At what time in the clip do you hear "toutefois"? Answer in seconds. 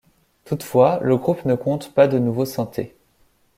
0.45-0.99